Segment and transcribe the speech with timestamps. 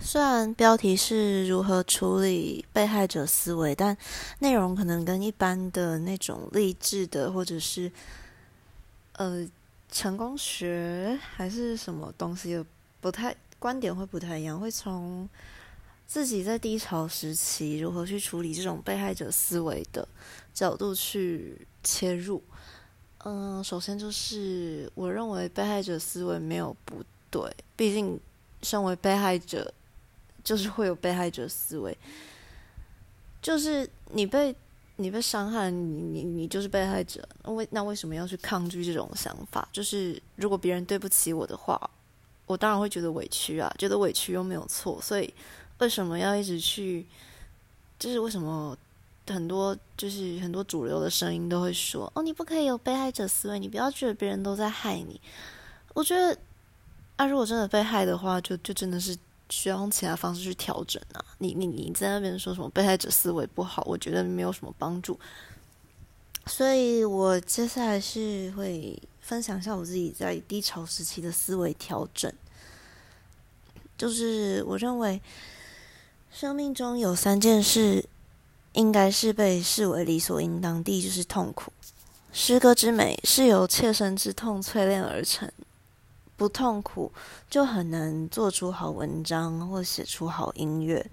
[0.00, 3.96] 虽然标题是如何处理被害者思维，但
[4.38, 7.90] 内容可能跟一般的那种励志的，或者是
[9.14, 9.46] 呃
[9.90, 12.64] 成功学还是什么东西
[13.00, 15.28] 不太观点会不太一样，会从
[16.06, 20.08] 自己在低潮时期如何去处理这种被害者思维的
[20.54, 22.42] 角度去切入。
[23.24, 28.18] 嗯，首先就是我认为被害者思维没有不对，毕竟
[28.62, 29.74] 身为被害者。
[30.44, 31.96] 就是会有被害者思维，
[33.42, 34.54] 就是你被
[34.96, 37.26] 你被伤害，你你你就是被害者。
[37.44, 39.68] 为那为什么要去抗拒这种想法？
[39.72, 41.78] 就是如果别人对不起我的话，
[42.46, 45.00] 我当然会觉得委屈啊，觉得委屈又没有错。
[45.02, 45.32] 所以
[45.78, 47.06] 为什么要一直去？
[47.98, 48.76] 就是为什么
[49.26, 55.20] 很多就是很多主流的声音都会说：“哦，你不可以有被害者思维，你不要觉得别人都在害你。”
[55.94, 56.38] 我觉得
[57.16, 59.16] 啊，如果真的被害的话，就就真的是。
[59.50, 61.24] 需要用其他方式去调整啊！
[61.38, 65.18] 你你你在那边说什么被害者思维不好，我觉得没有什么帮助。
[66.46, 72.32] 所以我接下来是会分享一下我自己在低潮时期的思维调整。
[73.96, 75.20] 就是我认为，
[76.30, 78.04] 生命中有三件事
[78.72, 80.82] 应该是被视为理所应当。
[80.84, 81.72] 第一就是痛苦，
[82.32, 85.50] 诗歌之美是由切身之痛淬炼而成。
[86.38, 87.12] 不痛苦，
[87.50, 91.04] 就很难做出好文章或写出好音乐。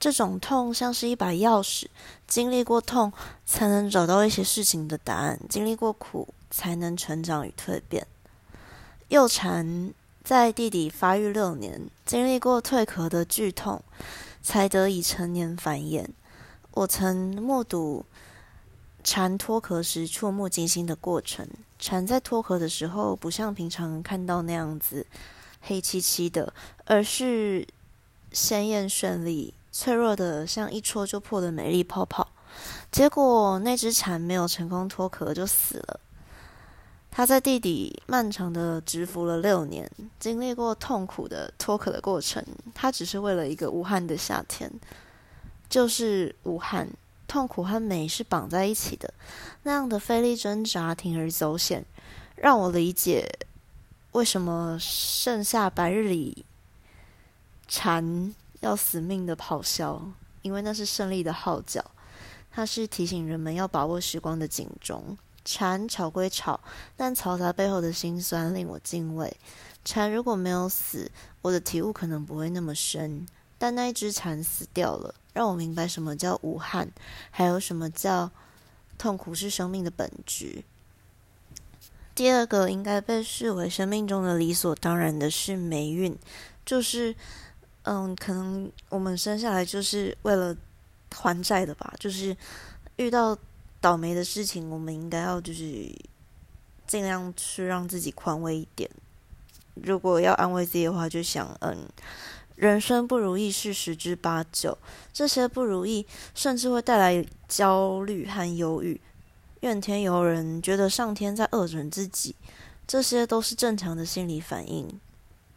[0.00, 1.86] 这种痛像是一把钥匙，
[2.26, 3.12] 经历过痛，
[3.44, 8.06] 才能找到一些事情的答案；经历过苦，才能成长与蜕变。
[9.08, 9.92] 幼蝉
[10.24, 13.82] 在地底发育六年，经历过蜕壳的剧痛，
[14.40, 16.06] 才得以成年繁衍。
[16.70, 18.06] 我曾目睹
[19.10, 21.48] 蝉脱壳时触目惊心的过程。
[21.78, 25.06] 蝉在脱壳的时候，不像平常看到那样子
[25.62, 26.52] 黑漆漆的，
[26.84, 27.66] 而是
[28.32, 32.28] 鲜艳绚丽、脆弱的，像一戳就破的美丽泡泡。
[32.92, 36.00] 结果那只蝉没有成功脱壳就死了。
[37.10, 42.44] 它在地底漫长的蛰伏了六年，经历过痛苦的脱壳的过程。
[42.74, 44.70] 它只是为了一个无憾的夏天，
[45.70, 46.86] 就是无憾。
[47.28, 49.14] 痛苦和美是绑在一起的，
[49.62, 51.84] 那样的费力挣扎、铤而走险，
[52.34, 53.38] 让我理解
[54.12, 56.44] 为什么盛夏白日里
[57.68, 60.10] 蝉要死命的咆哮，
[60.42, 61.84] 因为那是胜利的号角，
[62.50, 65.16] 它是提醒人们要把握时光的警钟。
[65.44, 66.60] 蝉吵归吵，
[66.94, 69.34] 但嘈杂背后的辛酸令我敬畏。
[69.82, 71.10] 蝉如果没有死，
[71.40, 73.26] 我的体悟可能不会那么深，
[73.58, 75.14] 但那一只蝉死掉了。
[75.34, 76.90] 让我明白什么叫无憾，
[77.30, 78.28] 还有什么叫
[78.96, 80.64] 痛苦是生命的本质。
[82.12, 86.18] 第二个应该被视为生命中的理所当然的是霉运，
[86.66, 87.14] 就是
[87.82, 90.56] 嗯，可能我们生下来就是为了
[91.14, 91.94] 还债的吧。
[92.00, 92.36] 就是
[92.96, 93.38] 遇到
[93.80, 95.88] 倒霉的事情，我们应该要就是
[96.84, 98.90] 尽量去让自己宽慰一点。
[99.74, 101.88] 如果要安慰自己的话，就想嗯。
[102.58, 104.76] 人生不如意是十之八九，
[105.12, 106.04] 这些不如意
[106.34, 109.00] 甚至会带来焦虑和忧郁，
[109.60, 112.34] 怨天尤人，觉得上天在恶整自己，
[112.84, 114.88] 这些都是正常的心理反应。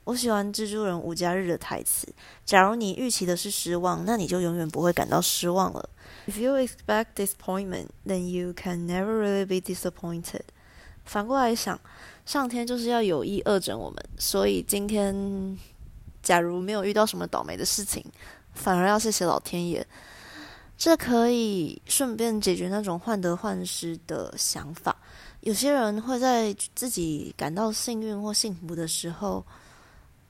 [0.04, 2.08] 我喜欢蜘蛛人吴家日的台词
[2.46, 5.90] ：“假如你预期的是失望，那你就永远不会感到失望了。
[6.28, 10.42] If you expect disappointment, then you can never really be disappointed。”
[11.04, 11.80] 反过来想，
[12.28, 15.58] 上天就是要有意恶整我们，所以今天。
[16.32, 18.02] 假如没有遇到什么倒霉的事情，
[18.54, 19.86] 反而要谢谢老天爷，
[20.78, 24.96] 这可以顺便解决那种患得患失的想法。
[25.42, 29.46] 有些人会在自己感到幸运或幸福的时候，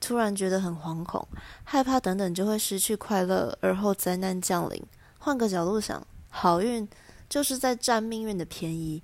[0.00, 1.24] 突然觉得很惶恐、
[1.62, 4.82] 害怕等等，就会失去快乐，而后灾难降临。
[5.20, 6.88] 换个角度想，好运
[7.28, 9.00] 就是在占命运的便宜，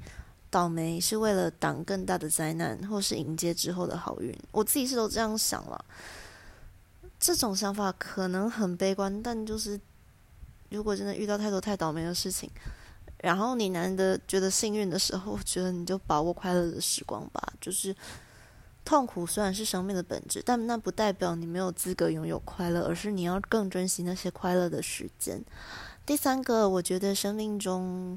[0.50, 4.36] 倒霉是为了挡更大的灾难，或是迎接之后的好运。
[4.50, 5.84] 我自己是都这样想了。
[7.20, 9.78] 这种想法可能很悲观，但就是
[10.70, 12.48] 如果真的遇到太多太倒霉的事情，
[13.18, 17.52] 然后你难得觉得幸运的时候，我觉得你就把握快乐的时光吧。
[17.60, 17.94] 就是
[18.84, 25.42] 痛苦虽然是生命的本质，但那不代表你没有资格拥有快乐，而是你要更珍惜那些快乐的时间。
[26.06, 28.16] 第三个，我觉得生命中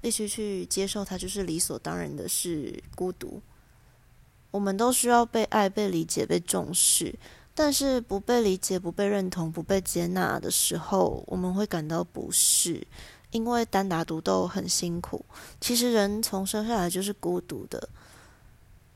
[0.00, 3.40] 必须去接受它，就是理所当然的是孤独。
[4.50, 7.14] 我们都需要被爱、被理解、被重视。
[7.54, 12.84] 但是不被理解、不被认同、不被接纳的时候，我们会感到不适，
[13.30, 15.24] 因为单打独斗很辛苦。
[15.60, 17.88] 其实人从生下来就是孤独的，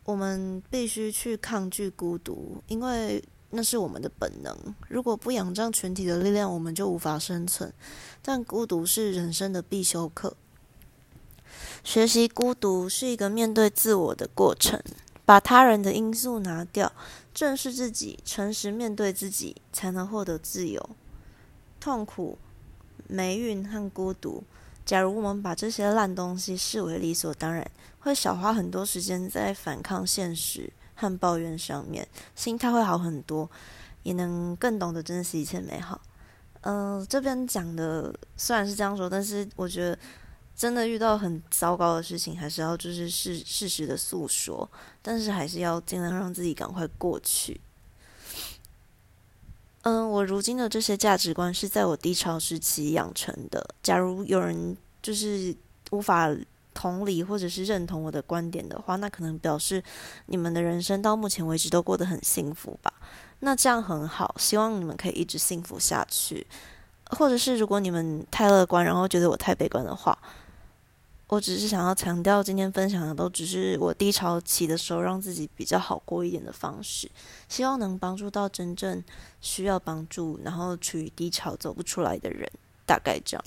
[0.04, 4.56] 我们必须去抗拒孤独，因为那是我们的本能。
[4.88, 7.72] 如果不仰仗群体的力量，我们就无法生存。
[8.20, 10.36] 但孤独是人生的必修课。
[11.84, 14.82] 学习孤独是一个面对自我的过程，
[15.28, 16.90] 把他人的因素拿掉，
[17.34, 20.88] 正视自己，诚实面对自己，才能获得自由。
[21.78, 22.38] 痛苦、
[23.06, 24.42] 霉运和孤独，
[24.86, 27.70] 假如我们把这些烂东西视为理所当然，
[28.00, 33.50] 会少花很多时间在反抗现实和抱怨上面，心态会好很多，
[34.04, 36.00] 也能更懂得珍惜一切美好。
[36.62, 39.98] 嗯，这边讲的虽然是这样说，但是我觉得
[40.58, 44.68] 真的遇到很糟糕的事情，还是要就是事事实的诉说，
[45.00, 47.60] 但是还是要尽量让自己赶快过去。
[49.82, 53.64] 嗯，我如今的这些价值观是在我低潮时期养成的。
[53.84, 55.54] 假如有人就是
[55.92, 56.28] 无法
[56.74, 59.80] 同理或者是认同我的观点的话，那可能表示
[60.26, 62.92] 你们的人生到目前为止都过得很幸福吧。
[63.38, 66.44] 那这样很好，希望你们可以一直幸福下去。
[67.10, 70.18] 或者是如果你们太乐观，然后觉得我太悲观的话，
[71.28, 77.10] 我只是想要强调，今天分享的都只是我低潮期的时候让自己比较好过一点的方式，
[77.48, 79.04] 希望能帮助到真正
[79.40, 82.50] 需要帮助，然后处于低潮走不出来的人。
[82.86, 83.44] 大概这样。